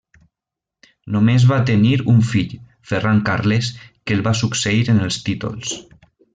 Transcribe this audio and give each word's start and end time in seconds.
Només 1.15 1.45
va 1.51 1.59
tenir 1.67 1.91
un 2.15 2.23
fill, 2.31 2.57
Ferran 2.93 3.21
Carles, 3.29 3.71
que 3.99 4.19
el 4.19 4.27
va 4.31 4.37
succeir 4.43 4.83
en 4.97 5.07
els 5.07 5.23
títols. 5.31 5.79